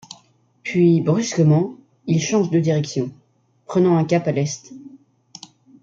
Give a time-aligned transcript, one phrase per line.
[0.63, 1.75] Puis brusquement
[2.07, 3.11] il change de direction,
[3.67, 4.73] prenant un cap à l'est.